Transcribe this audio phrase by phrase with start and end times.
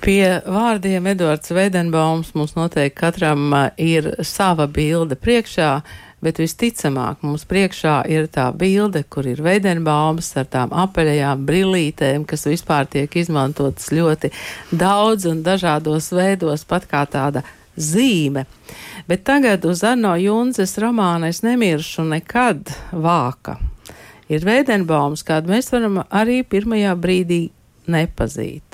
[0.00, 5.68] Pie vārdiem Edvards Veidenbaums mums noteikti katram ir sava bilde priekšā,
[6.24, 12.46] bet visticamāk mums priekšā ir tā bilde, kur ir Veidenbaums ar tām apaļajām brillītēm, kas
[12.48, 14.32] vispār tiek izmantotas ļoti
[14.72, 17.44] daudz un dažādos veidos, pat kā tāda
[17.76, 18.46] zīme.
[19.04, 23.58] Bet tagad uz Arno Junzes romāna Es nemiršu nekad vāka.
[24.32, 27.42] Ir Veidenbaums, kādu mēs varam arī pirmajā brīdī
[27.90, 28.69] nepazīt.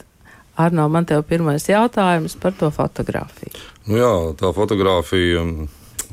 [0.57, 3.53] Arno, man te ir pirmais jautājums par to fotografiju.
[3.87, 5.45] Nu jā, tā fotografija,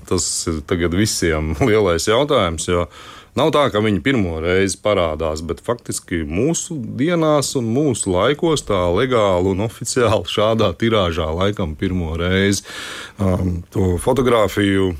[0.09, 2.67] tas ir tagad visiem lielais jautājums.
[3.33, 8.83] Nav tā, ka viņi pirmo reizi parādās, bet faktiski mūsu dienās un mūsu laikos tā
[8.93, 12.61] legāli un oficiāli šādā tirāžā laikam pirmo reizi
[13.17, 14.91] um, to fotografiju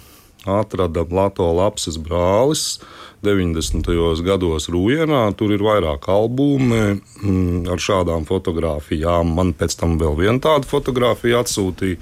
[0.46, 2.80] atrada Lato Lapses brālis.
[3.24, 3.88] 90.
[4.26, 5.22] gados Rūjienā.
[5.40, 9.32] Tur ir vairāk albumi mm, ar šādām fotografijām.
[9.38, 12.02] Man pēc tam vēl viena tāda fotografija atsūtīja.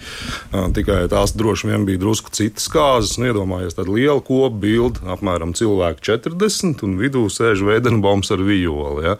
[0.76, 3.20] Tikai tās droši vien bija drusku citas kārtas.
[3.22, 9.06] Nu, iedomājieties, tāda liela kopa bilde, apmēram cilvēku 40, un vidū sēž Veidenbaums ar violi.
[9.12, 9.18] Ja?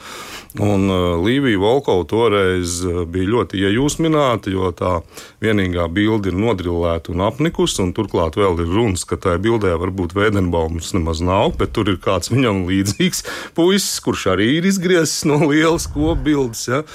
[0.60, 0.90] Un
[1.22, 2.82] Līvija Volkova toreiz
[3.14, 4.98] bija ļoti iejūsmināta, jo tā
[5.44, 10.16] vienīgā bilde ir nodrillēta un apnikusi, un turklāt vēl ir runas, ka tajā bildē varbūt
[10.18, 13.26] Veidenbaums nemaz nav, bet tur ir kāds viņam līdzīgs
[13.58, 16.68] puisis, kurš arī ir izgriezis no lielas kopbildes.
[16.72, 16.86] Ja?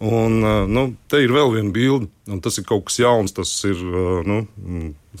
[0.00, 0.40] Un,
[0.72, 3.32] nu, te ir vēl viena bilde, un tas ir kaut kas jauns.
[3.36, 3.80] Tas ir
[4.28, 4.42] nu,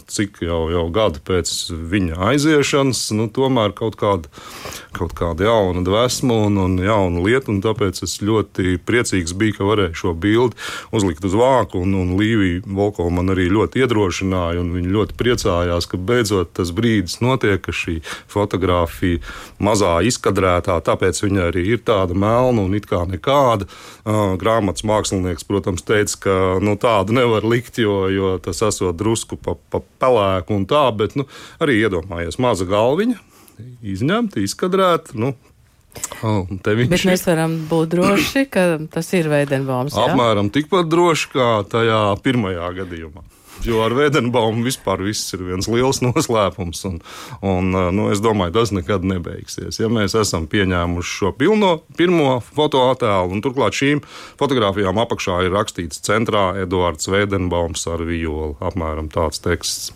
[0.06, 1.50] cik jau, jau gadi pēc
[1.90, 4.30] viņa aiziešanas, nu, tomēr kaut kāda,
[4.94, 7.50] kaut kāda jauna dvēsma un, un jauna lieta.
[7.50, 10.58] Un tāpēc es ļoti priecīgs biju, ka varēju šo bildi
[10.94, 11.82] uzlikt uz vāku.
[11.82, 16.70] Un, un Līvija Volkova man arī ļoti iedrošināja, un viņa ļoti priecājās, ka beidzot tas
[16.76, 17.98] brīdis notiek, ka šī
[18.30, 19.22] fotografija
[19.62, 23.66] mazā izkadrētā, tāpēc viņa arī ir tāda melna un it kā nekāda.
[24.40, 29.56] Grāmatas mākslinieks, protams, teica, ka nu, tādu nevar likt, jo, jo tas esot drusku pa,
[29.72, 31.24] pa pelēku un tā, bet nu,
[31.62, 33.16] arī iedomājies maza galviņa,
[33.96, 35.16] izņemta, izkadrēta.
[35.16, 35.34] Nu,
[36.22, 38.62] Oh, Bet mēs varam būt droši, ka
[38.94, 39.96] tas ir Veidenbaums.
[39.98, 43.24] Apmēram tikpat droši kā tajā pirmajā gadījumā.
[43.66, 46.80] Jo ar Vēdenbaumu vispār viss ir viens liels noslēpums.
[46.88, 46.98] Un,
[47.44, 49.80] un, nu, es domāju, tas nekad nebeigsies.
[49.82, 54.02] Ja mēs esam pieņēmuši šo pilno, pirmo fotoattēlu, un turklāt šīm
[54.40, 58.56] fotografijām apakšā ir rakstīts centrā Eduards Vēdenbaums ar violi.
[58.64, 59.92] Apmēram tāds teksts.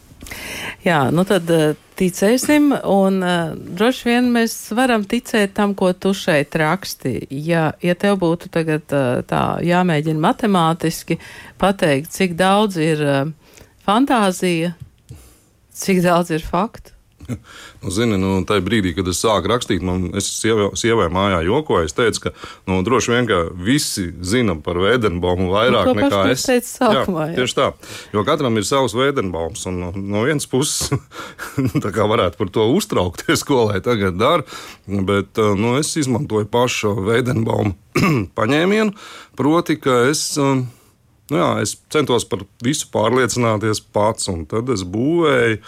[0.85, 1.51] Jā, nu tad
[1.99, 7.13] ticēsim, un uh, droši vien mēs varam ticēt tam, ko tu šeit raksti.
[7.45, 11.19] Ja, ja tev būtu tagad uh, tā jāmēģina matemātiski
[11.61, 13.33] pateikt, cik daudz ir uh,
[13.87, 14.75] fantāzija,
[15.75, 16.95] cik daudz ir faktu.
[17.85, 21.89] Nu, zini, nu, tajā brīdī, kad es sāku rakstīt, man sievai, sievai mājā jokoju.
[21.89, 22.33] Es teicu, ka
[22.71, 23.29] nu, droši vien
[23.61, 26.47] visi zina par Vēdenbaumu vairāk nu, nekā es.
[26.75, 27.67] Sākumā, jā, tieši tā.
[28.15, 29.67] Jo katram ir savs Vēdenbaums.
[29.71, 30.95] Un, no vienas puses,
[31.85, 34.47] tā kā varētu par to uztraukties, ko lai tagad dara.
[34.89, 37.77] Bet nu, es izmantoju pašu Vēdenbaumu
[38.39, 38.97] paņēmienu.
[39.37, 40.31] Proti, ka es.
[41.33, 45.61] Nu jā, es centos par visu pārliecināties pats, un tad es būvēju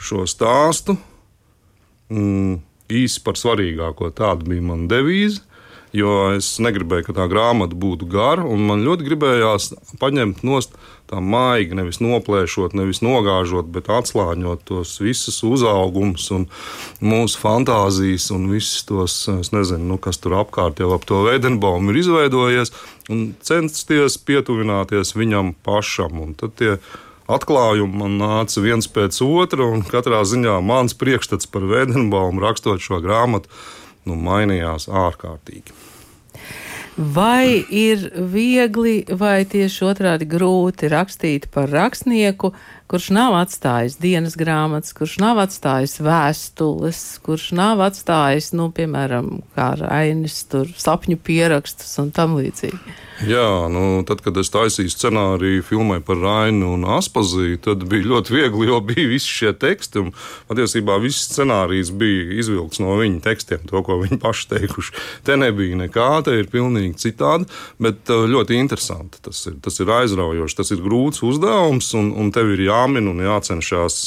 [0.00, 0.96] šo stāstu
[2.12, 2.58] mm,
[3.00, 4.10] īsi par svarīgāko.
[4.16, 5.40] Tāda bija mana devīze.
[5.96, 10.76] Jo es negribēju, ka tā grāmata būtu gara, un man ļoti gribējās paņemt nost
[11.10, 16.46] tā maigi, nevis noplēšot, nevis nogāžot, bet atslāņot tos visus uzaugumus un
[17.02, 19.16] mūsu fantāzijas un visus tos,
[19.50, 22.70] nezinu, nu, kas tur apkārt jau ap to veidenbaumu ir izveidojies,
[23.10, 26.22] un censties pietuvināties viņam pašam.
[26.22, 26.76] Un tad tie
[27.30, 33.02] atklājumi man nāca viens pēc otra, un katrā ziņā mans priekšstats par veidenbaumu rakstot šo
[33.02, 33.50] grāmatu
[34.06, 35.79] nu, mainījās ārkārtīgi.
[37.00, 42.50] Vai ir viegli vai tieši otrādi grūti rakstīt par rakstnieku,
[42.92, 49.70] kurš nav atstājis dienas grāmatas, kurš nav atstājis vēstules, kurš nav atstājis, nu, piemēram, kā
[49.80, 52.98] Rainis, tur sapņu pierakstus un tam līdzīgi?
[53.20, 58.32] Jā, nu, tad, kad es taisīju scenāriju filmai par Rainu un Aspaziju, tad bija ļoti
[58.32, 60.06] viegli, jo bija visi šie teksti.
[60.48, 64.96] Patiesībā viss scenārijs bija izvilkts no viņu tekstiem, to, ko viņi paši teikuši.
[65.28, 67.48] Te nebija nekā, te ir pilnīgi citādi,
[67.82, 69.20] bet uh, ļoti interesanti.
[69.28, 73.20] Tas ir, tas ir aizraujoši, tas ir grūts uzdevums, un, un tev ir jāmin un
[73.26, 74.06] jācenšas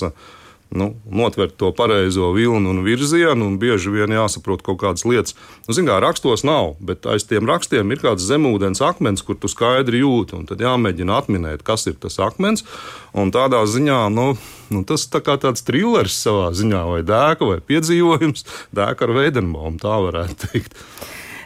[0.75, 5.38] nu, notvert to pareizo vilnu un virzienu, un bieži vien jāsaprot kaut kādas lietas.
[5.68, 9.52] Nu, Zinām, kā rakstos nav, bet aiz tiem rakstiem ir kāds zemūdens akmens, kur tu
[9.52, 12.66] skaidri jūti, un tad jāmēģina atminēt, kas ir tas akmens.
[13.14, 14.34] Un tādā ziņā nu,
[14.74, 19.78] nu, tas tā kā tāds trillers savā ziņā, vai dēka, vai piedzīvojums, dēka ar veidenbaumu,
[19.84, 20.80] tā varētu teikt.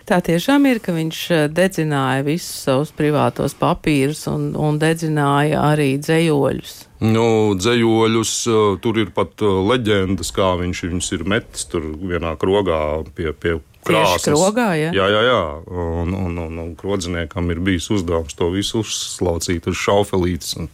[0.08, 5.98] Tā tiešām ir, ka viņš eh, dedzināja visus savus privātos papīrus un, un dedzināja arī
[6.00, 6.87] dzējoļus.
[7.04, 12.34] Nu, dzējoļus, eh, tur ir pat eh, leģendas, kā viņš viņus ir metis tur vienā
[12.42, 12.80] krogā
[13.14, 14.26] pie, pie krāsas.
[14.26, 14.90] Krogā, ja?
[14.96, 15.42] Jā, jā, jā.
[15.70, 20.72] Un, un, un, un krodziniekam ir bijis uzdevums to visu uzslaucīt uz šaufelītes un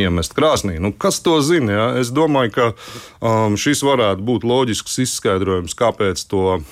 [0.00, 0.78] iemest krāsnī.
[0.80, 1.72] Nu, kas to zina?
[1.76, 1.88] Ja?
[2.00, 2.68] Es domāju, ka
[3.20, 6.62] um, šis varētu būt loģisks izskaidrojums, kāpēc to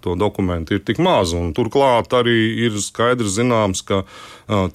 [0.00, 1.34] to dokumentu ir tik maz.
[1.56, 4.02] Turklāt arī ir skaidrs zināms, ka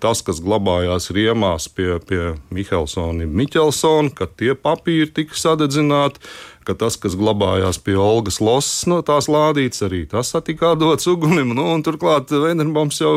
[0.02, 6.22] tas, kas glabājās riemās pie, pie Mihelsona, Miķelsona, ka tie papīri tika sadedzināti
[6.68, 11.56] ka tas, kas glabājās pie Olgas Losas no tās lādītes, arī tas tika dots ugunim.
[11.58, 13.14] Nu, turklāt Veidenbaums jau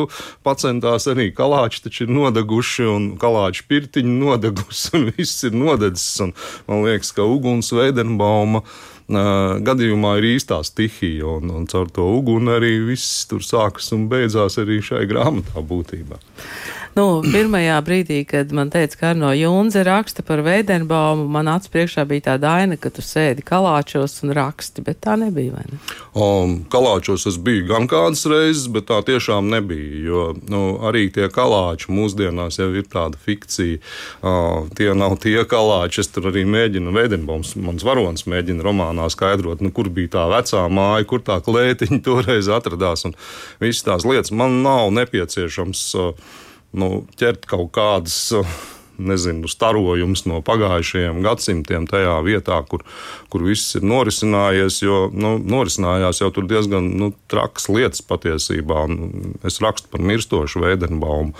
[0.47, 6.15] pacentās arī kalāči taču ir nodeguši un kalāči pirtiņi nodegusi un viss ir nodedzis.
[6.25, 6.35] Un
[6.71, 8.65] man liekas, ka uguns Veidenbauma
[9.13, 14.59] gadījumā ir īstā stihija, un, un caur to uguni arī viss tur sākas un beidzās
[14.63, 16.21] arī šai grāmatā būtībā.
[16.93, 22.05] Nu, pirmajā brīdī, kad man teica, ka Arno Junze raksta par Veidenbaumu, man acs priekšā
[22.09, 25.81] bija tā daina, ka tu sēdi kalāčos un raksti, bet tā nebija, vai ne?
[26.13, 31.31] Um, kalāčos es biju gan kādas reizes, bet tā tiešām nebija, jo nu, arī tie
[31.33, 33.81] kalāči mūsdienās jau ir tāda fikcija.
[34.21, 39.65] Uh, tie nav tie kalāči, es tur arī mēģinu, Veidenbaums, mans varonis mēģina romānā skaidrot,
[39.65, 43.17] nu, kur bija tā vecā māja, kur tā klētiņa toreiz atradās un
[43.65, 44.37] visas tās lietas.
[44.37, 45.89] Man nav nepieciešams.
[45.97, 46.41] Uh,
[46.73, 48.33] nu, ķert kaut kādas.
[49.03, 52.85] Nezinu, starojumus no pagājušajiem gadsimtiem tajā vietā, kur,
[53.33, 54.77] kur viss ir norisinājies.
[54.85, 58.85] Jo nu, norisinājās jau tur diezgan nu, trakas lietas patiesībā.
[59.49, 61.33] Es rakstu par mirstošu Veidenbaumu,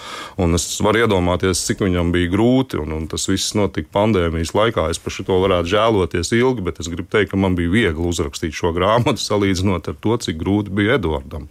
[0.43, 2.81] un es varu iedomāties, cik viņam bija grūti.
[2.83, 4.89] Un, un tas viss notika pandēmijas laikā.
[4.91, 8.57] Es par šo varētu žēloties ilgi, bet es gribu teikt, ka man bija viegli uzrakstīt
[8.57, 11.51] šo grāmatu, salīdzinot ar to, cik grūti bija Edvardam.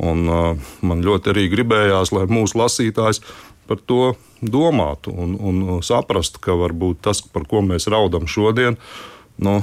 [0.00, 3.22] Un, uh, man ļoti arī gribējās, lai mūsu lasītājs
[3.68, 4.12] par to
[4.42, 8.78] domātu un, un saprastu, ka varbūt tas, par ko mēs raudam šodien,
[9.42, 9.60] nu,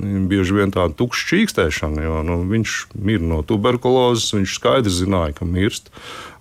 [0.00, 5.48] bieži vien tāda tukša čīkstēšana, jo nu, viņš mir no tuberkulozes, viņš skaidri zināja, ka
[5.48, 5.90] mirst.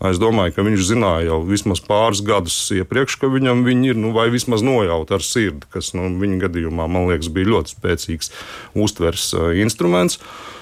[0.06, 4.14] Es domāju, ka viņš zināja jau vismaz pāris gadus iepriekš, ka viņam viņi ir, nu,
[4.16, 8.32] vai vismaz nojauta ar sirdi, kas nu, viņa gadījumā, man liekas, bija ļoti spēcīgs
[8.80, 10.22] uztvers uh, instruments.
[10.22, 10.59] Uh,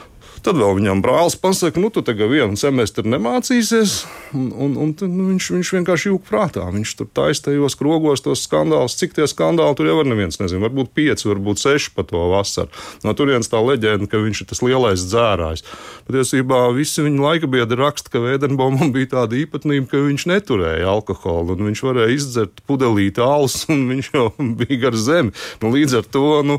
[0.47, 3.97] Tad vēl viņam brālis pasakā, nu, tu tagad vienu semestri nemācīsies,
[4.31, 6.63] un, un, un tad, nu, viņš, viņš vienkārši jūg prātā.
[6.71, 10.93] Viņš tur taistajos krogos tos skandālus, cik tie skandāli tur jau var neviens nezinu, varbūt
[10.95, 12.71] pieci, varbūt seši pa to vasaru.
[13.03, 15.65] No turienes tā leģenda, ka viņš ir tas lielais dzērājs.
[16.07, 21.57] Patiesībā visi viņa laika biedri raksta, ka Vēdenbaumam bija tāda īpatnība, ka viņš neturēja alkoholu,
[21.57, 24.29] un viņš varēja izdzert pudelīti alus, un viņš jau
[24.63, 25.35] bija gar zemi.
[25.59, 26.57] Nu, līdz ar to nu,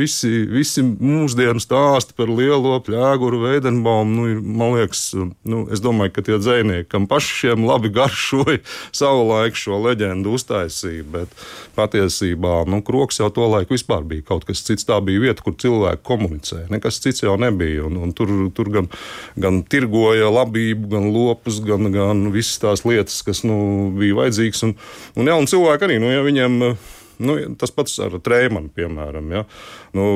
[0.00, 4.12] visi, visi mūsdienu stāsti par lielu lielo pļāguru veidenbaumu.
[4.12, 5.02] Nu, ir, man liekas,
[5.48, 8.60] nu, es domāju, ka tie dzinieki, kam pašiem labi garšoja,
[9.02, 11.04] savu laiku šo leģendu uztaisīja.
[11.12, 11.34] Bet
[11.76, 14.86] patiesībā nu, kroks jau to laiku vispār bija kaut kas cits.
[14.88, 16.70] Tā bija vieta, kur cilvēki komunicēja.
[16.72, 17.86] Nekas cits jau nebija.
[17.88, 18.90] Un, un tur, tur gan,
[19.40, 24.66] gan tirgoja labību, gan lopus, gan, gan visas tās lietas, kas nu, bija vajadzīgas.
[24.68, 24.76] Un,
[25.16, 26.60] un, ja, un cilvēki arī, nu, ja viņiem
[27.22, 29.28] Nu, tas pats ar trēmanu, piemēram.
[29.36, 29.44] Ja?
[29.96, 30.06] Nu,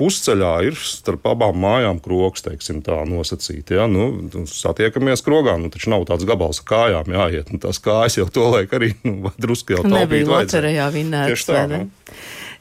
[0.00, 3.80] pusceļā ir starp abām mājām kroks, teiksim, tā nosacīta.
[3.80, 3.88] Ja?
[3.90, 4.08] Nu,
[4.50, 7.52] satiekamies krogā, nu, taču nav tāds gabals kājām jāiet.
[7.52, 10.30] Nu, tās kājas jau to laik arī nu, drusku jau tādu nebija.
[10.32, 11.84] Locerējā vinēts, tā, ne?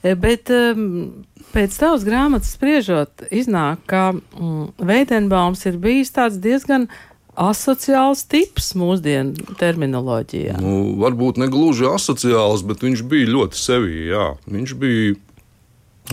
[0.06, 1.26] E, bet um,
[1.56, 6.90] pēc tavas grāmatas spriežot, iznāk, ka mm, Veidenbaums ir bijis tāds diezgan
[7.40, 10.58] asociāls tips mūsdienu terminoloģijā?
[10.64, 14.02] Nu, varbūt ne gluži asociāls, bet viņš bija ļoti sevī.
[14.14, 14.34] Jā.
[14.50, 15.16] Viņš bija.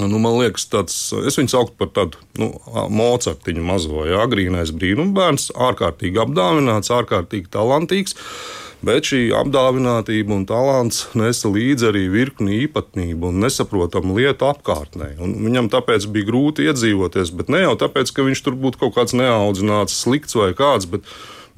[0.00, 0.95] Nu, man liekas, tāds,
[1.29, 2.47] es viņu saucu par tādu nu,
[2.97, 8.17] mocartiņu mazo, jā, agrīnais brīnumbērns, ārkārtīgi apdāvināts, ārkārtīgi talantīgs.
[8.17, 15.12] Uh, Bet šī apdāvinātība un talants nesa līdzi arī virkni īpatnību un nesaprotamu lietu apkārtnē.
[15.23, 18.97] Un viņam tāpēc bija grūti iedzīvoties, bet ne jau tāpēc, ka viņš tur būtu kaut
[18.97, 20.91] kāds neaudzināts, slikts vai kāds.
[20.91, 21.07] Bet,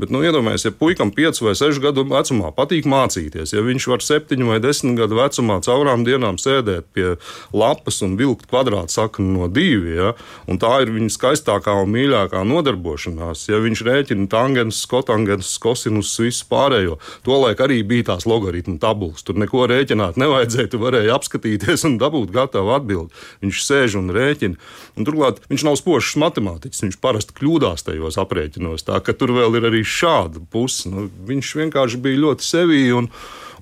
[0.01, 4.03] Bet, nu, iedomājieties, ja puikam 5 vai 6 gadu vecumā patīk mācīties, ja viņš var
[4.03, 7.15] 7 vai 10 gadu vecumā caurām dienām sēdēt pie
[7.55, 10.15] lapas un vilkt kvadrātsakni no divi, ja,
[10.51, 16.49] un tā ir viņa skaistākā un mīļākā nodarbošanās, ja viņš rēķina tangens, kotangens, kosinus, visu
[16.51, 19.23] pārējo, tolaik arī bija tās logaritmu tabulas.
[19.23, 23.15] Tur neko rēķināt nevajadzēja, tu varēji apskatīties un dabūt gatavu atbildi.
[23.45, 24.59] Viņš sēž un rēķina.
[24.99, 28.87] Un turklāt viņš nav spožs matemātiķis, viņš parasti kļūdās tajos aprēķinos.
[28.89, 30.91] Tā ka tur vēl ir arī šāda puse.
[30.93, 33.11] Nu, viņš vienkārši bija ļoti sevī un,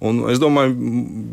[0.02, 0.74] Un es domāju,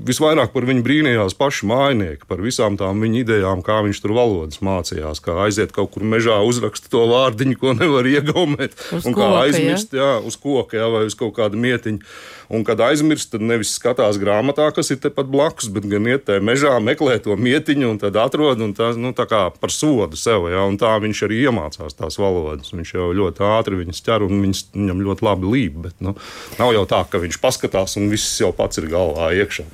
[0.05, 4.61] visvairāk par viņu brīnījās paši mājnieki, par visām tām viņa idejām, kā viņš tur valodas
[4.65, 9.25] mācījās, kā aiziet kaut kur mežā, uzrakst to vārdiņu, ko nevar iegaumēt, Uz un kā
[9.25, 12.05] koka, aizmirst, jā, uz koka jā, vai uz kaut kādu mietiņu.
[12.49, 16.41] Un, kad aizmirst, tad nevis skatās grāmatā, kas ir tepat blakus, bet gan iet tajā
[16.41, 20.47] mežā, meklē to mietiņu un tad atrod un tā, nu, tā kā par sodu sev.
[20.49, 22.73] Ja, un tā viņš arī iemācās tās valodas.
[22.73, 25.77] Viņš jau ļoti ātri viņas ķer un viņas, viņam ļoti labi līp.
[25.85, 26.15] Bet, nu,
[26.57, 29.65] nav jau tā, ka viņš paskatās un viss jau pats ir galvā iekšā.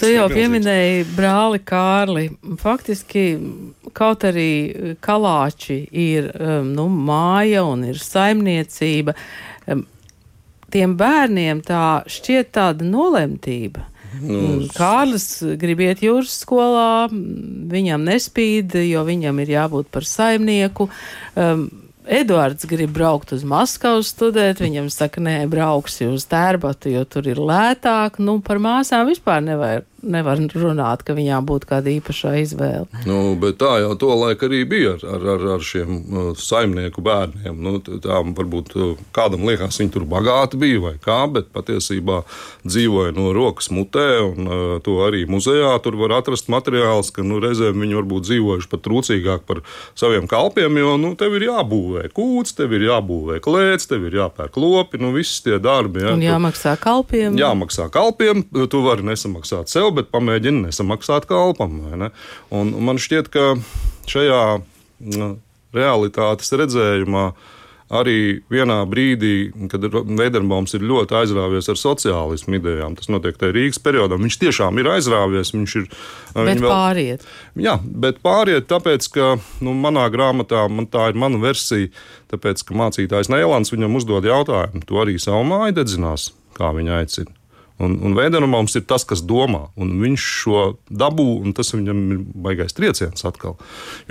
[0.00, 2.26] Tu jau pieminēji brāli Kārli.
[2.60, 3.24] Faktiski,
[3.96, 9.16] kaut arī kalāči ir um, nu, māja un ir saimniecība,
[9.70, 9.84] um,
[10.70, 13.90] tiem bērniem tā šķiet tāda nolemtība.
[14.20, 15.26] Nu, Kārlis
[15.58, 20.88] grib iet jūras skolā, viņam nespīd, jo viņam ir jābūt par saimnieku.
[21.38, 21.68] Um,
[22.10, 27.38] Eduards grib braukt uz Maskavu studēt, viņam saka, nē, brauksi uz Tērbatu, jo tur ir
[27.38, 28.18] lētāk.
[28.18, 32.86] Nu, par māsām vispār nevar, nevar runāt, ka viņām būtu kāda īpašā izvēle.
[33.06, 37.02] Nu, bet tā jau to laiku arī bija ar, ar, ar, ar šiem uh, saimnieku
[37.04, 37.56] bērniem.
[37.60, 42.22] Nu, t- tā varbūt uh, kādam liekas, viņi tur bagāti bija vai kā, bet patiesībā
[42.64, 44.06] dzīvoja no rokas mutē.
[44.24, 48.70] Un, uh, to arī muzejā tur var atrast materiāls, ka nu, reizēm viņi varbūt dzīvojuši
[48.72, 49.62] pat trūcīgāk par
[49.98, 54.56] saviem kalpiem, jo nu, tev ir jābūvē kūts, tev ir jābūvē klēts, tev ir jāpērk
[54.60, 56.04] lopi, nu, visi tie darbi.
[56.04, 57.36] Ja, Un jāmaksā kalpiem.
[57.38, 61.78] jāmaksā kalpiem, tu vari nesamaksāt sev, bet pamēģini nesamaksāt kalpam.
[61.98, 62.10] ne?
[62.50, 63.54] Un man šķiet, ka
[64.10, 65.32] šajā mm,
[65.76, 67.30] realitātes redzējumā
[67.90, 73.80] arī vienā brīdī, kad Veidenbaums ir ļoti aizrāvies ar sociālismu idejām, tas notiek tajā Rīgas
[73.82, 75.50] periodā, viņš tiešām ir aizrāvies.
[75.56, 75.88] Viņš ir,
[76.36, 77.26] Bet vēl- pāriet.
[77.58, 79.32] Jā, bet pāriet, tāpēc, ka
[79.66, 81.90] nu, manā grāmatā man tā ir mana versija.
[82.30, 87.34] Tāpēc, ka mācītājs Nēlants viņam uzdod jautājumu, tu arī savu māju dedzinās, kā viņa aicina.
[87.80, 90.64] Un, un Veidenbaums ir tas, kas domā, un viņš šo
[91.02, 93.56] dabū, un tas viņam ir baigais trieciens atkal.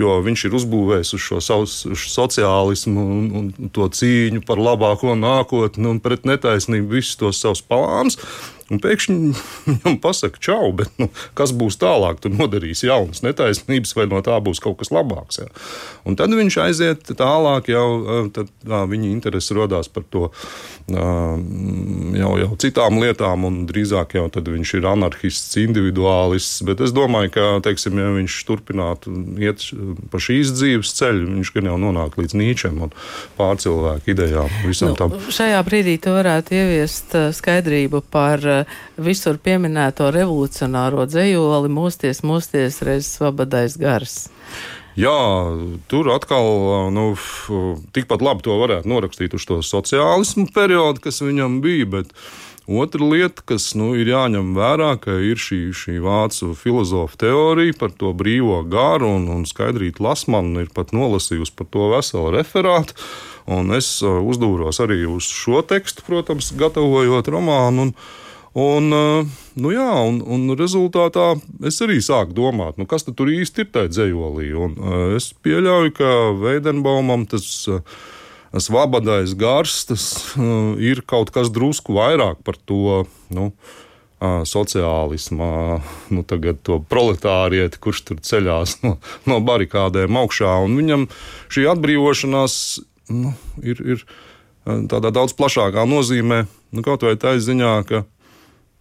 [0.00, 5.14] Jo viņš ir uzbūvējis uz šo savu uz sociālismu un, un to cīņu par labāko
[5.18, 8.18] nākotni un pret netaisnību, visus tos savus plānus.
[8.70, 9.16] Un pēkšņi
[9.68, 12.20] viņam pasaka, čau, bet nu, kas būs tālāk?
[12.22, 15.40] Tu nodarīsi jaunas netaisnības, vai no tā būs kaut kas labāks.
[15.42, 15.48] Ja?
[16.06, 21.06] Un tad viņš aiziet tālāk, jau eh, tad, tā, viņa interese radās par to ā,
[22.20, 26.62] jau, jau citām lietām, un drīzāk jau tad viņš ir anarchists, individuālists.
[26.68, 29.66] Bet es domāju, ka, teiksim, ja viņš turpinātu iet
[30.12, 32.94] pa šīs dzīves ceļu, viņš gan jau nonāk līdz Nīčam un
[33.38, 34.50] pārcilvēku idejām,
[35.18, 38.59] Nu, šajā brīdī tu varētu ieviest uh, skaidrību par uh,
[39.00, 44.24] visur pieminēto revolucionāro dzējoli Mūsties, mūsties reiz svabadais gars.
[44.98, 45.16] Jā,
[45.88, 47.12] tur atkal nu,
[47.94, 51.86] tikpat labi to varētu norakstīt uz to sociālismu periodu, kas viņam bija.
[51.94, 52.10] Bet
[52.66, 54.92] otra lieta, kas nu, ir jāņem vērā,
[55.24, 60.74] ir šī, šī vācu filozofa teorija par to brīvo garu, un, un Skaidrīta Lasmana ir
[60.74, 62.98] pat nolasījusi par to veselu referātu.
[63.50, 67.88] Un es uh, uzdūros arī uz šo tekstu, protams, gatavojot romānu.
[67.88, 67.94] Un,
[68.58, 69.26] Un, uh,
[69.62, 71.36] nu jā, un, un rezultātā
[71.68, 74.48] es arī sāku domāt, nu kas tur īsti ir tajā dzējolī.
[74.58, 76.08] Un, uh, es pieļauju, ka
[76.40, 77.78] Veidenbaumam tas uh,
[78.58, 80.08] svabadais gars tas,
[80.82, 83.04] ir kaut kas drusku vairāk par to.
[83.30, 83.52] Nu,
[84.20, 85.80] Sociālismā,
[86.12, 90.58] nu, tagad to proletārieti, kurš tur ceļās no, no barikādēm augšā.
[90.68, 91.06] Viņam
[91.48, 92.54] šī atbrīvošanās
[93.16, 93.32] nu,
[93.64, 94.04] ir, ir
[94.92, 96.42] tādā daudz plašākā nozīmē,
[96.76, 98.02] nu, kaut vai tā ziņā, ka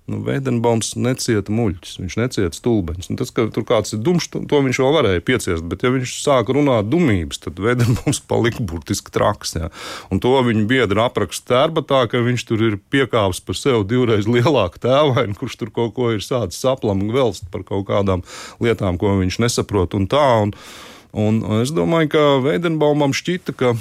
[0.09, 3.11] Nu, Veidenbaums necieta muļķis, viņš necieta stulbeņus.
[3.11, 6.15] Nu, tas, ka tur kāds ir dumšs, to, viņš vēl varēja pieciest, bet ja viņš
[6.23, 9.53] sāka runāt dumības, tad Veidenbaums palika burtiski traks.
[9.59, 9.69] Ja.
[10.09, 14.81] Un to viņa biedra apraksta tērbatā, ka viņš tur ir piekāpis par sevi divreiz lielāku
[14.81, 18.25] tēvainu, kurš tur kaut ko ir sācis saplam un velst par kaut kādām
[18.63, 20.25] lietām, ko viņš nesaprot un tā.
[20.41, 20.55] Un,
[21.13, 23.75] un es domāju, ka Veidenbaumam šķita, ka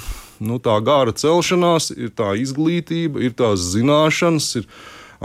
[0.44, 4.52] nu, tā gāra celšanās ir tā izglītība, ir tās zināšanas.
[4.60, 4.70] Ir,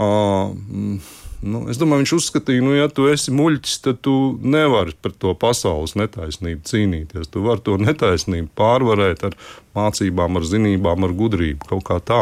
[0.02, 5.14] nu, es domāju, viņš uzskatīja, ka, nu, ja tu esi muļķis, tad tu nevari par
[5.20, 7.30] to pasaules netaisnību cīnīties.
[7.30, 9.38] Tu vari to netaisnību pārvarēt ar
[9.74, 12.20] mācībām, ar zinībām, ar gudrību, kaut kā tā.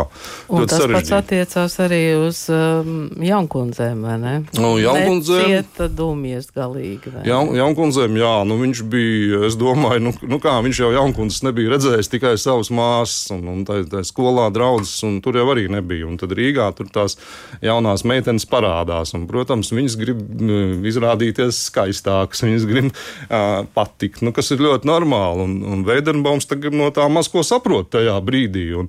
[0.49, 1.17] Un Ļoti tas pats sarežģīti.
[1.19, 2.93] attiecās arī uz um,
[3.23, 4.35] jaunkundzēm, vai ne?
[4.59, 7.13] Nu, jaunkundzēm- Necieta dumjas galīgi.
[7.29, 11.75] Ja, Jaunkundzēm, jā, nu viņš bija, es domāju, nu, nu kā viņš jau jaunkundzes nebija
[11.75, 16.07] redzējis tikai savas māsas, un, un tā, tā skolā draudzes, un tur jau arī nebija.
[16.09, 17.19] Un tad Rīgā tur tās
[17.63, 24.33] jaunās meitenes parādās, un, protams, viņas grib mm, izrādīties skaistākas, viņas grib uh, patikt, nu,
[24.35, 28.71] kas ir ļoti normāli, un, un Veidenbaums tagad no tā maz ko saprot tajā brīdī.
[28.79, 28.89] Un,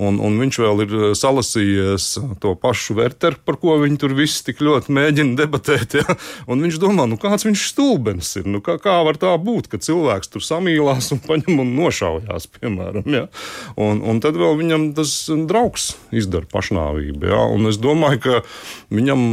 [0.00, 2.06] Un, un viņš vēl ir salasījies
[2.40, 5.98] to pašu Werteru, par ko viņi tur visi tik ļoti mēģina debatēt.
[6.00, 6.16] Ja?
[6.50, 8.46] Un viņš domā, nu kāds viņš stulbenis ir.
[8.48, 13.04] Nu, kā, kā var tā būt, ka cilvēks tur samīlās un paņem un nošaujās, piemēram.
[13.12, 13.26] Ja?
[13.76, 15.12] Un, un tad vēl viņam tas
[15.50, 17.28] draugs izdara pašnāvību.
[17.28, 17.42] Ja?
[17.52, 18.40] Un es domāju, ka
[18.94, 19.26] viņam,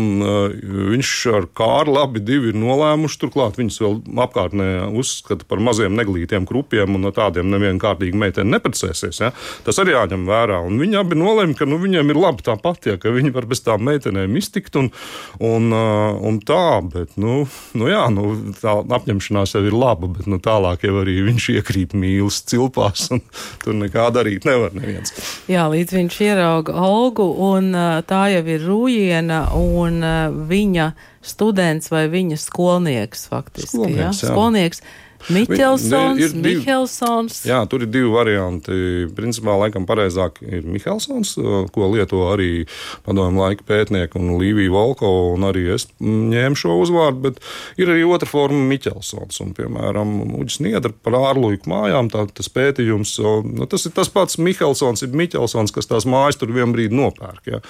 [0.91, 3.21] viņš ar Kārlu abi divi ir nolēmuši.
[3.23, 3.97] Turklāt viņus vēl
[4.27, 4.69] apkārtnē
[4.99, 9.23] uzskata par maziem neglītiem krupiem un no tādiem nevienu kārtīgi meiteni neprecēsies.
[9.23, 9.31] Ja?
[9.63, 10.56] Tas arī jāņem vērā.
[10.65, 13.63] Un viņi abi nolēma, ka nu, viņiem ir labi tāpat, ja, ka viņi var bez
[13.65, 14.91] tām meitenēm iztikt un,
[15.39, 16.81] un, un tā.
[16.87, 17.43] Bet, nu,
[17.77, 21.95] nu, jā, nu, tā apņemšanās jau ir laba, bet nu, tālāk jau arī viņš iekrīt
[21.97, 23.23] mīlestības cilpās un
[23.63, 25.13] tur nekā darīt nevar neviens.
[25.51, 27.71] Jā, līdz viņš ierauga Olgu un
[28.07, 30.01] tā jau ir Rūjiena un
[30.49, 30.91] viņa
[31.27, 33.75] students vai viņa skolnieks faktiski.
[33.75, 34.29] Skolnieks, jā.
[34.29, 34.31] jā.
[34.31, 34.83] Skolnieks.
[35.33, 37.41] Miķelsons, ir divi, Mihelsons.
[37.47, 39.07] Jā, tur ir divi varianti.
[39.17, 41.33] Principā, laikam, pareizāk ir Mihelsons,
[41.73, 42.67] ko lieto arī
[43.07, 47.41] padomju laika pētnieki un Līvija Volko, un arī es ņēmu šo uzvārdu, bet
[47.81, 49.41] ir arī otra forma Miķelsons.
[49.43, 54.39] Un, piemēram, Uģis Niedra par ārluiku mājām, tā, tas pētījums, nu, tas ir tas pats
[54.41, 57.51] Mihelsons, ir Miķelsons, kas tās mājas tur vienā brīdī nopērk.
[57.57, 57.63] Ja.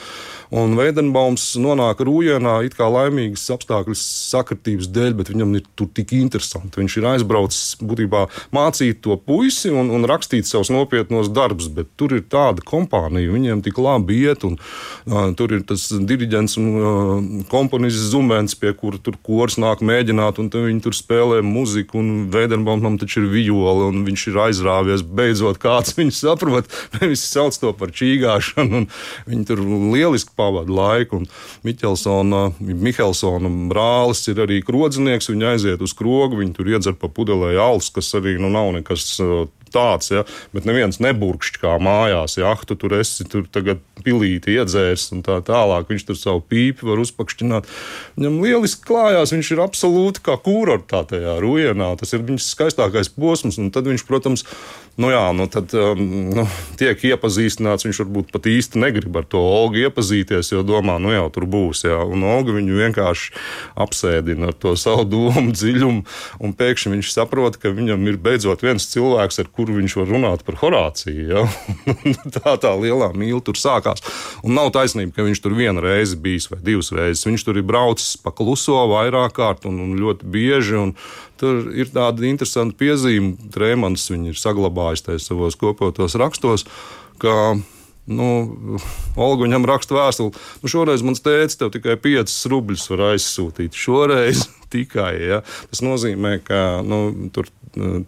[0.57, 6.13] Un Veidenbaums nonāk Rūjienā it kā laimīgas apstākļu sakritības dēļ, bet viņam ir tur tik
[6.15, 6.79] interesanti.
[6.79, 8.25] Viņš ir aizbraucis aizbraucis būtībā
[8.55, 13.63] mācīt to puisi un, un rakstīt savus nopietnos darbus, bet tur ir tāda kompānija, viņiem
[13.65, 18.99] tik labi iet, un uh, tur ir tas diriģents un uh, komponists Zumēns, pie kura
[19.03, 24.05] tur kurs nāk mēģināt, un viņi tur spēlē muziku, un Veidenbaumam taču ir vijoli, un
[24.07, 26.71] viņš ir aizrāvies, beidzot kāds viņu saprot,
[27.03, 28.89] visi sauc to par čīgāšanu, un
[29.27, 29.63] viņi tur
[29.93, 31.29] lieliski pavada laiku, un
[31.67, 37.57] Miķelsona, Mihelsona brālis ir arī krodzinieks, viņi aiziet uz krogu, viņi tur iedzer pa pudelē
[37.59, 39.19] alus, kas arī nu, nav nekas
[39.67, 40.23] tāds, ja,
[40.55, 42.37] bet neviens neburkšķi kā mājās.
[42.39, 45.89] Ja, tu tur esi tur tagad pilīti iedzērs un tā tālāk.
[45.91, 47.67] Viņš tur savu pīpi var uzpakšķināt.
[48.15, 51.91] Viņam lieliski klājās, viņš ir absolūti kā kūrortā tajā rujienā.
[51.99, 54.47] Tas ir viņas skaistākais posms, un tad viņš, protams,
[54.97, 56.03] nu jā, nu tad um,
[56.35, 56.45] nu,
[56.79, 57.87] tiek iepazīstināts.
[57.87, 61.85] Viņš varbūt pat īsti negrib ar to Olgu iepazīties, jo domā, nu jau tur būs.
[61.87, 62.01] Jā.
[62.03, 63.33] Un Olga viņu vienkārši
[63.79, 66.03] apsēdina ar to savu domu dziļumu,
[66.43, 70.45] un pēkšņi viņš saprot, ka viņam ir beidzot viens cilvēks, ar kuru viņš var runāt
[70.47, 71.27] par Horāciju.
[71.31, 71.45] Ja?
[72.39, 74.03] tā tā lielā mīlestība tur sākās.
[74.43, 77.25] Un nav taisnība, ka viņš tur vienu reizi bijis vai divas reizes.
[77.27, 80.77] Viņš tur ir braucis pa kluso vairāk kārt un, un ļoti bieži.
[80.79, 80.95] Un
[81.37, 86.67] tur ir tāda interesanta piezīme, Trēmans ir saglabājis tajos savos kopotos rakstos.
[88.07, 88.27] Nu,
[89.19, 90.31] Olga viņam raksta vēstuli.
[90.63, 93.75] Nu, šoreiz mans tēvs tev tikai 5 rubļus var aizsūtīt.
[93.75, 95.13] Šoreiz tikai.
[95.19, 95.41] Ja?
[95.67, 97.51] Tas nozīmē, ka nu, tur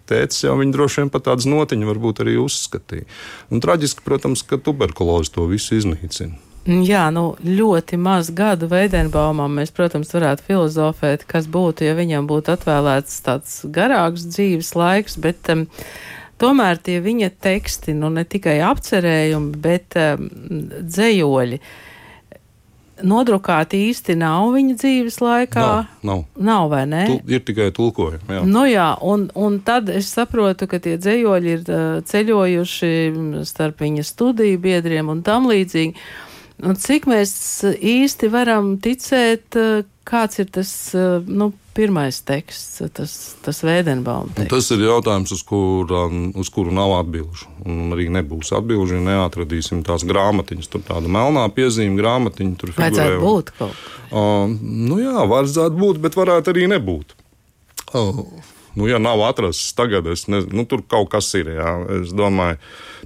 [0.09, 3.07] tēcis jau viņu droši vien pat tādas notiņas varbūt arī uzskatīja.
[3.51, 6.39] Un traģiski, protams, ka tuberkuloze to visu iznīcina.
[6.69, 12.53] Jā, nu, ļoti maz gadu Veidenbaumam mēs, protams, varētu filozofēt, kas būtu, ja viņam būtu
[12.53, 15.63] atvēlēts tāds garāks dzīves laiks, bet um,
[16.39, 20.27] tomēr tie viņa teksti, nu, ne tikai apcerējumi, bet um,
[20.79, 21.59] dzējoļi.
[21.59, 21.77] Uh,
[23.05, 25.65] nodrukāti īsti nav viņa dzīves laikā.
[25.65, 26.23] Nav, nav.
[26.35, 27.03] nav vai ne?
[27.09, 28.39] Tu, ir tikai tulkojumi.
[28.39, 28.43] Jā.
[28.47, 31.63] Nu jā, un, un tad es saprotu, ka tie dzējoļi ir
[32.09, 32.91] ceļojuši
[33.47, 35.95] starp viņa studiju biedriem un tam līdzīgi.
[36.67, 37.33] Un cik mēs
[37.79, 39.55] īsti varam ticēt,
[40.09, 40.71] kāds ir tas
[41.27, 43.13] nu, pirmais teksts, tas,
[43.45, 44.51] tas Vēdenbaum teksts?
[44.51, 46.01] Tas ir jautājums, uz kuru,
[46.39, 47.47] uz kuru nav atbilžu.
[47.63, 50.69] Un arī nebūs atbilžu, ja neatradīsim tās grāmatiņas.
[50.73, 52.89] Tur tāda melnā piezīme grāmatiņa tur figurē.
[52.89, 53.97] Vajadzētu būt kaut kā.
[54.09, 57.15] Uh, nu jā, vajadzētu būt, bet varētu arī nebūt.
[57.93, 58.23] Uh,
[58.75, 61.53] nu, ja nav atrasts tagad, es nezinu, nu, tur kaut kas ir.
[61.59, 61.75] Jā.
[62.01, 62.59] Es domāju,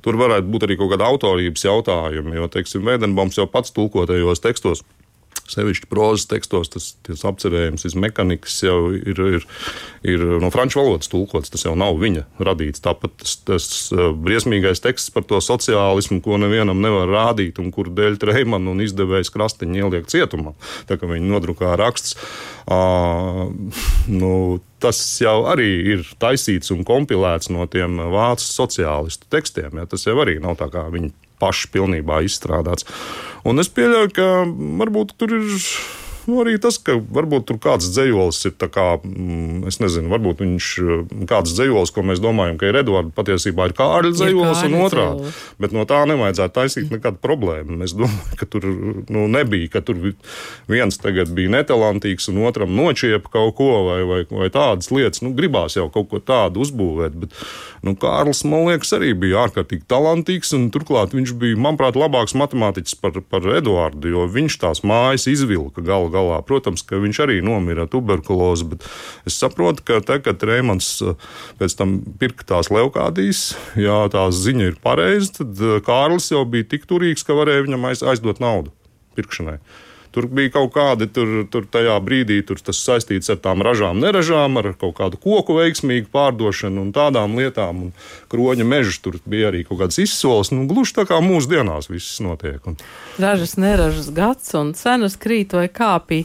[0.05, 4.83] tur varētu būt arī kaut kāda autorības jautājuma, jo, teiksim, Vēdenbaums jau pats tulkotajos tekstos
[5.49, 9.47] Sevišķi prozas tekstos tas apcerējums, tas mehānisms jau ir, ir,
[10.08, 11.51] ir no franču valodas tulkots.
[11.53, 12.84] Tas jau nav viņa radīts.
[12.84, 17.91] Tāpat tas, tas uh, briesmīgais teksts par to sociālismu, ko nevienam nevar rādīt, un kuru
[17.97, 20.56] dēļ Treimana un izdevējs Krastiņa ieliek cietumā,
[20.89, 22.15] tā kā viņi nodrukā raksts.
[22.63, 23.51] Uh,
[24.08, 24.34] nu,
[24.84, 29.79] tas jau arī ir taisīts un kompilēts no tiem vācu sociālistu tekstiem.
[29.79, 29.88] Ja?
[29.89, 31.12] Tas jau arī nav tā kā viņi
[31.43, 32.88] paši pilnībā izstrādāts.
[33.43, 34.29] Un es pieļauju, ka
[34.79, 35.43] varbūt tur ir
[36.29, 40.69] nu, arī tas, ka varbūt tur kāds dzējolis ir kā, mm, es nezinu, varbūt viņš
[41.29, 45.33] kāds dzējolis, ko mēs domājam, ka ir Edvards, patiesībā ir Kārļa dzējolis un otrādi.
[45.62, 47.79] Bet no tā nevajadzētu taisīt nekādu problēmu.
[47.86, 49.99] Es domāju, ka tur nu, nebija, ka tur
[50.71, 55.23] viens tagad bija netalantīgs un otram nočiepa kaut ko vai, vai, vai tādas lietas.
[55.25, 57.36] Nu, gribās jau kaut ko tādu uzbūvēt, bet
[57.83, 62.97] nu, Kārlis, man liekas, arī bija ārkārtīgi talantīgs un turklāt viņš bija, manuprāt, labāks matemātiķis
[63.01, 66.39] par, par Eduardu, jo viņš tās mājas izvilka galu galā.
[66.45, 68.88] Protams, ka viņš arī nomira tuberkulozi, bet
[69.30, 73.45] es saprotu, ka tagad Rēmans eh, pēc tam pirka tās leukādijas,
[73.80, 77.89] ja tā ziņa ir pareiza, tad eh, Kārlis jau bija tik turīgs, ka varēja viņam
[77.91, 78.73] aiz, aizdot naudu
[79.17, 79.60] pirkšanai.
[80.13, 84.60] Tur bija kaut kādi, tur, tur tajā brīdī tur tas saistīts ar tām ražām, neražām,
[84.62, 87.88] ar kaut kādu koku veiksmīgu pārdošanu un tādām lietām.
[87.88, 87.95] Un
[88.30, 90.54] kroņa mežs tur bija arī kaut kāds izsoles.
[90.54, 92.62] Nu, gluži tā kā mūsdienās viss notiek.
[92.69, 92.78] Un...
[93.21, 96.23] Ražas, neražas gads un cenas krīt vai kāpī.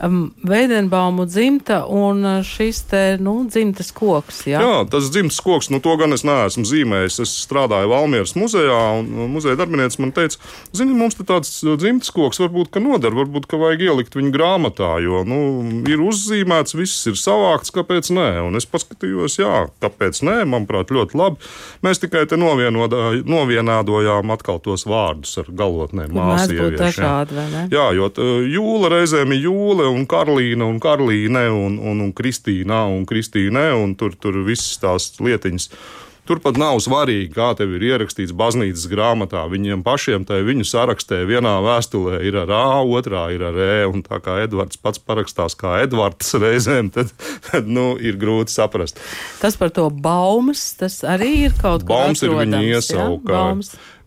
[0.00, 4.46] Um, Veidenbaumu dzimta un uh, šis te, nu, dzimtas koks.
[4.48, 7.18] Jā, jā tas dzimtas koks, nu to gan es neesmu zīmējis.
[7.20, 10.40] Es strādāju Valmieras muzejā un muzeja darbinieca man teica,
[10.72, 15.20] zini, mums te tāds dzimtas koks varbūt, ka nodara varbūt vajag ielikt viņu grāmatā, jo
[15.28, 15.40] nu,
[15.90, 18.30] ir uzzīmēts, viss ir savākts, kāpēc nē.
[18.46, 21.52] Un es paskatījos, jā, kāpēc nē, manuprāt, ļoti labi.
[21.84, 26.16] Mēs tikai te novienādojām atkal tos vārdus ar galotnēm.
[27.68, 28.10] Jā, jo
[28.48, 33.96] jūla reizēm ir jūle un Karlīna un Karlīne un, un, un Kristīna un Kristīne un
[33.98, 35.70] tur, tur visas tās lietiņas.
[36.30, 39.40] Turpat nav svarīgi, kā tev ir ierakstīts baznīcas grāmatā.
[39.50, 43.80] Viņiem pašiem tai viņu sarakstē vienā vēstulē ir ar A, otrā ir ar E.
[43.90, 47.10] Un tā kā Edvards pats parakstās kā Edvards reizēm, tad,
[47.48, 49.02] tad nu, ir grūti saprast.
[49.40, 51.94] Tas par to baumas, tas arī ir kaut kas tāds.
[51.96, 53.44] Baumas ir viņa iesauka.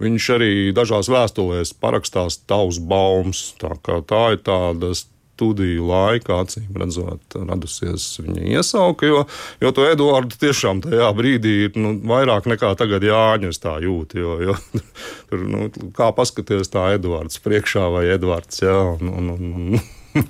[0.04, 3.50] Viņš arī dažās vēstulēs parakstās tavs baumas.
[3.60, 9.10] Tā, tā ir tādas studiju laikā, acīm redzot, radusies viņa iesauka.
[9.10, 9.24] Jo,
[9.64, 14.16] jo to Eduardu tiešām tajā brīdī ir nu, vairāk nekā tagad Jāņus tā jūt.
[14.20, 14.58] Jo, jo,
[15.32, 15.68] tur, nu,
[15.98, 18.62] kā paskaties tā Eduards priekšā vai Edvards.
[18.64, 19.84] Jā, un, un, un,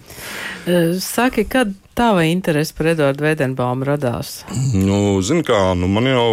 [0.72, 4.40] eh, Saki, kad tava interese par Eduardu Veidenbaumu radās?
[4.74, 6.32] Nu, Zini, kā nu, man jau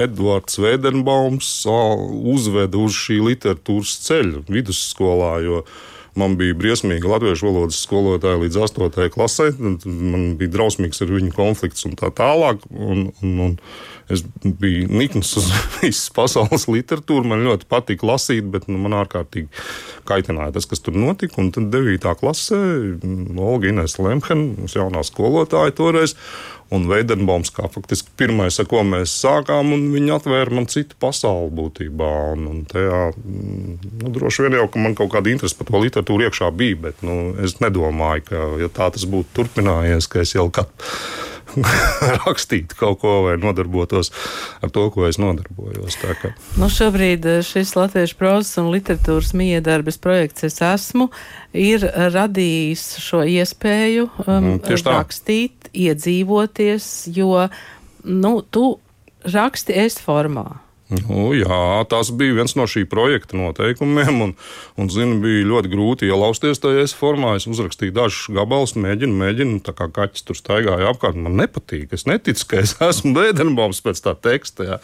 [0.00, 5.36] Edvards Veidenbaums uzveda uz šī literatūras ceļa vidusskolā.
[5.44, 5.64] Jo,
[6.18, 9.08] Man bija briesmīga latviešu valodas skolotāja līdz 8.
[9.14, 9.50] klasē.
[9.86, 12.64] Man bija drausmīgs ar viņu konflikts un tā tālāk.
[12.70, 13.56] Un, un, un
[14.10, 17.28] es biju nikns uz visas pasaules literatūru.
[17.30, 19.48] Man ļoti patika lasīt, bet nu, man ārkārtīgi
[20.08, 21.38] kaitināja tas, kas tur notika.
[21.42, 22.14] Un tad 9.
[22.20, 22.60] klasē
[23.38, 26.16] Olga Ines Lemhena, mums jaunā skolotāja toreiz,
[26.74, 31.50] un Veidenbaums kā faktiski pirmais, ar ko mēs sākām, un viņi atvēra man citu pasauli
[31.58, 32.10] būtībā.
[32.34, 36.28] Un, un tajā, nu, droši vien jau, ka man kaut kāda interese par to literatūru
[36.28, 40.46] iekšā bija, bet nu, es nedomāju, ka ja tā tas būtu turpinājies, ka es jau
[40.54, 41.29] katru
[42.24, 44.12] rakstītu kaut ko vai nodarbotos
[44.62, 45.98] ar to, ko es nodarbojos.
[46.60, 51.10] Nu, šobrīd eh, šis latviešu prozas un literatūras miedarbes projekts Es esmu
[51.56, 51.84] ir
[52.14, 57.46] radījis šo iespēju um, mm, rakstīt, iedzīvoties, jo
[58.04, 58.66] nu, tu
[59.26, 60.48] raksti es formā.
[60.90, 64.22] Nu, jā, tas bija viens no šī projekta noteikumiem.
[64.24, 64.32] Un,
[64.80, 67.36] un zinu, bija ļoti grūti ielausties tajā formā.
[67.38, 71.18] Es uzrakstīju dažus gabalus, mēģinu, mēģinu, tā kā kaķis tur staigāja apkārt.
[71.20, 71.92] Man nepatīk.
[71.94, 74.66] Es neticu, ka es esmu Bēdenbaums pēc tā teksta.
[74.66, 74.78] Jā.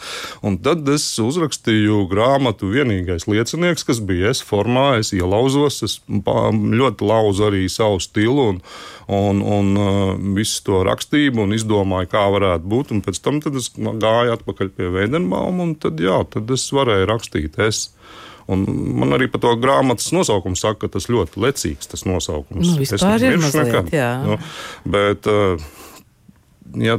[0.47, 5.01] Un tad es uzrakstīju grāmatu vienīgais liecinieks, kas bija es formā.
[5.01, 8.61] Es ielauzos, es ļoti lauzu arī savu stilu un,
[9.11, 12.95] un, un uh, visu to rakstību un izdomāju, kā varētu būt.
[12.95, 17.57] Un pēc tam es gāju atpakaļ pie Bēdenbauma tad jā, tad es varēju rakstīt.
[17.65, 17.87] Es.
[18.47, 18.63] Un
[18.95, 22.63] man arī par to grāmatas nosaukumu saka, ka tas ļoti lecīgs tas nosaukums.
[22.63, 23.03] Nu, es ir
[23.41, 23.91] mazliet, nekad.
[23.91, 24.11] Jā.
[24.23, 24.37] Nu,
[24.87, 25.65] bet, eh,
[26.87, 26.95] ja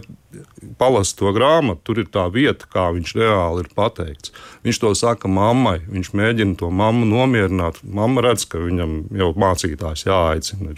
[0.78, 4.34] palasu to grāmatu, tur ir tā vieta, kā viņš reāli ir pateikts.
[4.66, 7.80] Viņš to saka mammai, viņš mēģina to mammu nomierināt.
[7.82, 10.76] Mamma redz, ka viņam jau mācītājs jāaicina.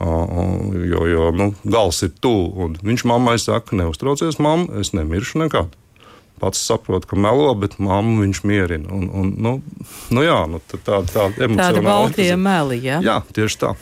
[0.00, 2.74] Jo jo nu, gals ir tuvu.
[2.84, 5.79] Viņš mammai saka, neuztraucies, mamma, es nemiršu nekad
[6.40, 8.90] pats saprot, ka melo, bet mammu viņš mierina.
[8.96, 9.54] Un, un, nu,
[10.10, 13.00] nu jā, nu, tā, tā, tā Tāda baltie meli, jā?
[13.04, 13.74] Jā, tieši tā.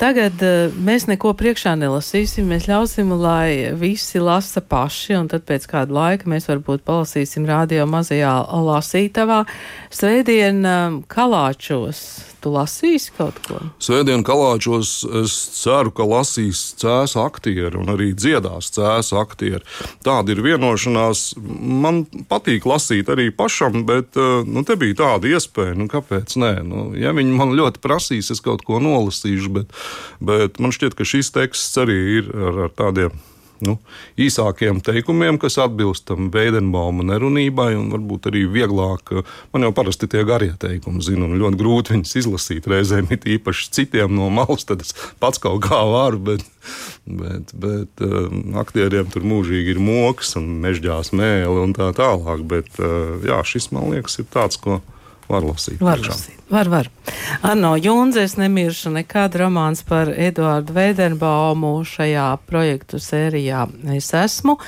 [0.00, 2.48] Tagad uh, mēs neko priekšā nelasīsim.
[2.48, 7.84] Mēs ļausim, lai visi lasa paši, un tad pēc kāda laika mēs varbūt palasīsim radio
[7.90, 9.42] mazajā lasītavā.
[9.92, 10.64] Svētdien
[11.12, 13.60] Kalāčos tu lasīsi kaut ko?
[13.82, 19.62] Svētdien kalāčos es ceru, ka lasīs cēs aktieri un arī dziedās cēs aktieri.
[20.06, 21.24] Tāda ir vienošanās.
[21.36, 26.52] Man patīk lasīt arī pašam, bet eh, nu, te bija tāda iespēja, nu kāpēc nē?
[26.66, 29.74] Nu, ja viņi man ļoti prasīs, es kaut ko nolasīšu, bet,
[30.20, 33.18] bet man šķiet, ka šis teksts arī ir ar, ar tādiem
[33.66, 33.76] nu,
[34.20, 39.14] īsākiem teikumiem, kas atbilst tam Veidenbauma nerunībai, un varbūt arī vieglāk.
[39.54, 43.70] Man jau parasti tie garie teikumi, zinu, un ļoti grūti viņus izlasīt reizēm, it īpaši
[43.80, 46.46] citiem no malas, tad es pats kaut kā varu, bet,
[47.04, 52.46] bet, bet um, aktieriem tur mūžīgi ir moks un mežģās mēli un tā tālāk.
[52.50, 54.80] Bet uh, jā, šis man liekas ir tāds, ko
[55.30, 55.80] var lasīt.
[55.80, 56.38] Var lasīt.
[56.50, 56.90] Var, var.
[57.46, 64.58] Arno Junzes nemiršu nekad romāns par Eduardu Veidenbaumu šajā projektu sērijā es esmu.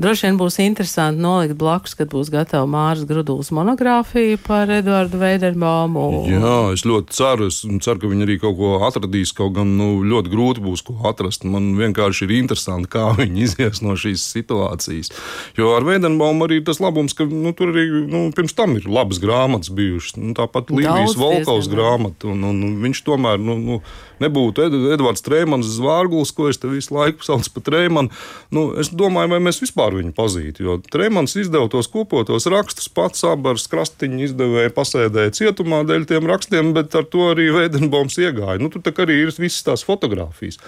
[0.00, 6.04] Droši vien būs interesanti nolikt blakus, kad būs gatava Māras Gruduls monogrāfija par Eduardu Veidenbaumu.
[6.30, 9.90] Jā, es ļoti ceru, es ceru, ka viņi arī kaut ko atradīs, kaut gan nu,
[10.08, 11.44] ļoti grūti būs ko atrast.
[11.44, 15.12] Man vienkārši ir interesanti, kā viņi izies no šīs situācijas.
[15.58, 18.88] Jo ar Veidenbaumu arī ir tas labums, ka nu, tur arī nu, pirms tam ir
[18.88, 20.16] labas grāmatas bijušas.
[20.20, 22.32] Nu, tāpat Līvijas Volkovs grāmatu.
[22.32, 23.80] Un, un, un viņš tomēr nu, nu,
[24.22, 28.12] nebūtu Ed, Edvards Trēmans Zvārguls, ko es te visu laiku saucu par Trēmanu.
[28.54, 30.66] Nu, es domāju, vai mēs vispār viņu pazītu.
[30.66, 36.74] Jo Trēmans izdeva tos kopotos rakstus pats abars krastiņu izdevēja, pasēdēja cietumā dēļ tiem rakstiem,
[36.76, 38.60] bet ar to arī Veidenbaums iegāja.
[38.62, 40.60] Nu, tur arī ir visas tās fotogrāfijas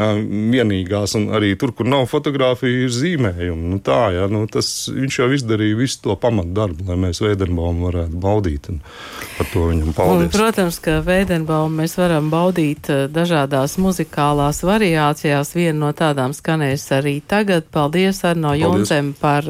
[0.00, 3.70] vienīgās, un arī tur, kur nav fotografija, ir zīmējumi.
[3.72, 8.22] Nu, tā, ja, nu, tas, viņš jau izdarīja visu to pamatdarbu, lai mēs Veidenbaumu varētu
[8.22, 8.70] baudīt.
[9.36, 10.28] Par to viņam paldies.
[10.28, 15.54] Un, protams, ka Veidenbaumu mēs varam baudīt dažādās muzikālās variācijās.
[15.56, 17.68] Viena no tādām skanēs arī tagad.
[17.72, 19.46] Paldies Arno Juncem par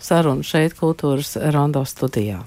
[0.00, 2.40] sarunu šeit kultūras rondo studijā.